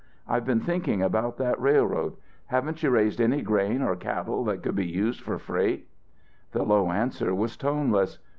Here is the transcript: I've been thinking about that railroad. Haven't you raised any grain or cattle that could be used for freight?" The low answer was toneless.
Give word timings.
I've 0.27 0.45
been 0.45 0.61
thinking 0.61 1.03
about 1.03 1.37
that 1.37 1.61
railroad. 1.61 2.17
Haven't 2.47 2.81
you 2.81 2.89
raised 2.89 3.21
any 3.21 3.43
grain 3.43 3.83
or 3.83 3.95
cattle 3.95 4.43
that 4.45 4.63
could 4.63 4.75
be 4.75 4.87
used 4.87 5.21
for 5.21 5.37
freight?" 5.37 5.87
The 6.53 6.63
low 6.63 6.91
answer 6.91 7.35
was 7.35 7.55
toneless. 7.55 8.17